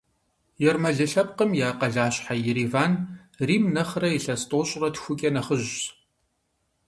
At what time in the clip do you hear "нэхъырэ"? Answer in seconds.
3.73-4.09